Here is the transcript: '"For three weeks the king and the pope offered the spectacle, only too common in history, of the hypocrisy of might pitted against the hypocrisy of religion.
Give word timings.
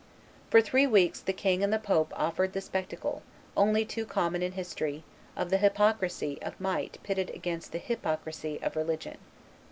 '"For 0.49 0.61
three 0.61 0.87
weeks 0.87 1.19
the 1.19 1.31
king 1.31 1.63
and 1.63 1.71
the 1.71 1.77
pope 1.77 2.11
offered 2.17 2.53
the 2.53 2.61
spectacle, 2.61 3.21
only 3.55 3.85
too 3.85 4.03
common 4.03 4.41
in 4.41 4.53
history, 4.53 5.03
of 5.37 5.51
the 5.51 5.59
hypocrisy 5.59 6.39
of 6.41 6.59
might 6.59 6.97
pitted 7.03 7.29
against 7.29 7.71
the 7.71 7.77
hypocrisy 7.77 8.57
of 8.63 8.75
religion. 8.75 9.19